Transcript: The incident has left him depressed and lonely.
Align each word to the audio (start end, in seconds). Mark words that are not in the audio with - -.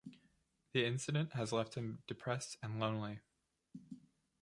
The 0.73 0.83
incident 0.83 1.33
has 1.33 1.51
left 1.51 1.75
him 1.75 2.01
depressed 2.07 2.57
and 2.63 2.79
lonely. 2.79 3.19